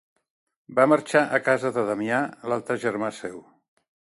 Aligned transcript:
Va 0.77 0.85
marxar 0.93 1.21
a 1.39 1.39
casa 1.49 1.71
de 1.77 1.83
Damià, 1.91 2.23
l'altre 2.53 2.79
germà 2.89 3.13
seu. 3.23 3.37